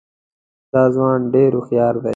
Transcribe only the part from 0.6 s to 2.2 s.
دا ځوان ډېر هوښیار دی.